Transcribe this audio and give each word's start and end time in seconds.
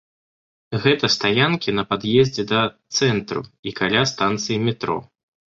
Гэта 0.85 1.09
стаянкі 1.15 1.75
на 1.79 1.83
пад'ездзе 1.91 2.47
да 2.53 2.61
цэнтру 2.97 3.41
і 3.69 3.75
каля 3.81 4.01
станцый 4.15 4.57
метро. 4.67 4.99